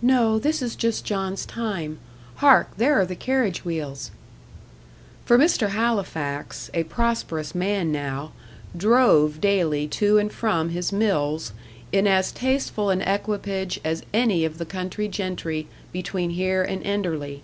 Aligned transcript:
"No 0.00 0.38
this 0.38 0.62
is 0.62 0.74
just 0.74 1.04
John's 1.04 1.44
time. 1.44 1.98
Hark! 2.36 2.70
there 2.78 2.98
are 2.98 3.04
the 3.04 3.14
carriage 3.14 3.66
wheels!" 3.66 4.10
For 5.26 5.36
Mr. 5.36 5.68
Halifax, 5.68 6.70
a 6.72 6.84
prosperous 6.84 7.54
man 7.54 7.92
now, 7.92 8.32
drove 8.74 9.42
daily 9.42 9.86
to 9.88 10.16
and 10.16 10.32
from 10.32 10.70
his 10.70 10.90
mills, 10.90 11.52
in 11.92 12.06
as 12.06 12.32
tasteful 12.32 12.88
an 12.88 13.02
equipage 13.02 13.78
as 13.84 14.04
any 14.14 14.46
of 14.46 14.56
the 14.56 14.64
country 14.64 15.06
gentry 15.06 15.66
between 15.92 16.30
here 16.30 16.62
and 16.62 16.82
Enderley. 16.82 17.42